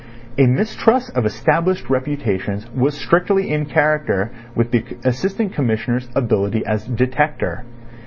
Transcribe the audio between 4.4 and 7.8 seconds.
with the Assistant Commissioner's ability as detector.